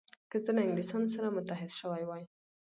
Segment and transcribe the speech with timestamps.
[0.31, 2.23] که زه له انګلیسانو سره متحد شوی وای.